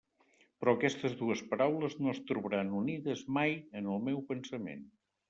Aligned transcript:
Però 0.61 0.71
aquestes 0.77 1.11
dues 1.19 1.43
paraules 1.51 1.95
no 2.05 2.09
es 2.13 2.21
trobaran 2.31 2.71
unides 2.79 3.21
mai 3.39 3.55
en 3.81 3.91
el 3.97 4.03
meu 4.09 4.25
pensament. 4.33 4.83